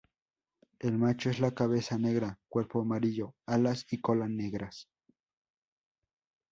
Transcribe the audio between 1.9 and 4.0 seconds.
negra, cuerpo amarillo, alas